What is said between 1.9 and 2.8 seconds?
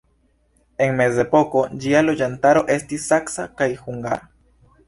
loĝantaro